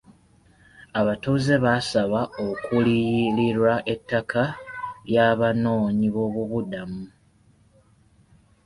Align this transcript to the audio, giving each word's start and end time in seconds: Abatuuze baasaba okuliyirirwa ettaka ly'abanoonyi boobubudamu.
Abatuuze 0.99 1.55
baasaba 1.63 2.19
okuliyirirwa 2.47 3.73
ettaka 3.93 4.43
ly'abanoonyi 5.07 6.07
boobubudamu. 6.15 7.03